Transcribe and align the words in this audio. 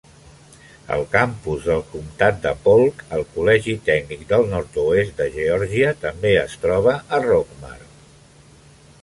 El 0.95 1.03
campus 1.15 1.67
del 1.71 1.83
comtat 1.91 2.39
de 2.45 2.53
Polk, 2.63 3.03
al 3.17 3.25
Col·legi 3.35 3.75
tècnic 3.91 4.25
del 4.33 4.49
nord-oest 4.55 5.15
de 5.21 5.29
Geòrgia, 5.37 5.93
també 6.07 6.35
es 6.47 6.59
troba 6.67 6.99
a 7.17 7.23
Rockmart. 7.29 7.89